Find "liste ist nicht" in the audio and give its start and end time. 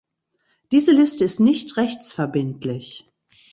0.93-1.77